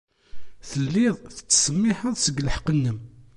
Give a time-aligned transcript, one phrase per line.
[0.69, 2.99] Telliḍ tettsemmiḥeḍ seg lḥeqq-nnem.